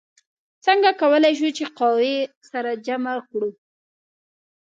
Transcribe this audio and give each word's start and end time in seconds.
څنګه 0.65 0.89
کولی 1.01 1.33
شو 1.39 1.49
چې 1.57 1.65
قوې 1.79 2.15
سره 2.51 2.71
جمع 2.85 3.15
کړو؟ 3.29 3.49